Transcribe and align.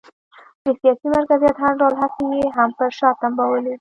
د 0.65 0.65
سیاسي 0.79 1.07
مرکزیت 1.15 1.55
هر 1.59 1.73
ډول 1.81 1.93
هڅې 2.01 2.23
یې 2.39 2.45
هم 2.57 2.69
پر 2.77 2.89
شا 2.97 3.09
تمبولې. 3.21 3.69